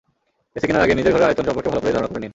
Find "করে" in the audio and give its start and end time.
1.81-1.93, 2.11-2.21